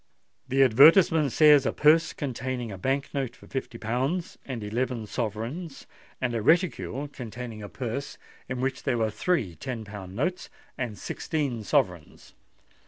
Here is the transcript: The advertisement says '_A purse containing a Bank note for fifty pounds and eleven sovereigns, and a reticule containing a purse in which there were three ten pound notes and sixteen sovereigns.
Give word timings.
The 0.47 0.63
advertisement 0.63 1.31
says 1.31 1.63
'_A 1.63 1.75
purse 1.75 2.11
containing 2.11 2.71
a 2.71 2.77
Bank 2.79 3.09
note 3.13 3.35
for 3.35 3.45
fifty 3.45 3.77
pounds 3.77 4.35
and 4.47 4.63
eleven 4.63 5.05
sovereigns, 5.05 5.85
and 6.19 6.33
a 6.33 6.41
reticule 6.41 7.07
containing 7.07 7.61
a 7.61 7.69
purse 7.69 8.17
in 8.49 8.61
which 8.61 8.81
there 8.81 8.97
were 8.97 9.11
three 9.11 9.53
ten 9.53 9.85
pound 9.85 10.15
notes 10.15 10.49
and 10.75 10.97
sixteen 10.97 11.63
sovereigns. 11.63 12.33